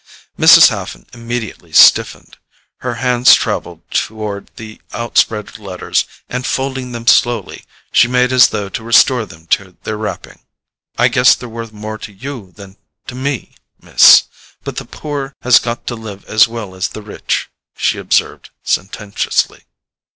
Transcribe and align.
Mrs. 0.35 0.69
Haffen 0.69 1.05
immediately 1.13 1.71
stiffened. 1.71 2.39
Her 2.77 2.95
hand 2.95 3.27
travelled 3.27 3.81
toward 3.91 4.49
the 4.55 4.81
outspread 4.93 5.59
letters, 5.59 6.05
and 6.27 6.43
folding 6.43 6.91
them 6.91 7.05
slowly, 7.05 7.63
she 7.91 8.07
made 8.07 8.31
as 8.33 8.47
though 8.49 8.67
to 8.67 8.83
restore 8.83 9.27
them 9.27 9.45
to 9.53 9.77
their 9.83 9.97
wrapping. 9.97 10.39
"I 10.97 11.07
guess 11.07 11.35
they're 11.35 11.47
worth 11.47 11.71
more 11.71 11.99
to 11.99 12.11
you 12.11 12.51
than 12.53 12.77
to 13.05 13.13
me, 13.13 13.53
Miss, 13.79 14.23
but 14.63 14.77
the 14.77 14.85
poor 14.85 15.35
has 15.43 15.59
got 15.59 15.85
to 15.85 15.93
live 15.95 16.25
as 16.25 16.47
well 16.47 16.73
as 16.73 16.87
the 16.87 17.03
rich," 17.03 17.51
she 17.77 17.99
observed 17.99 18.49
sententiously. 18.63 19.65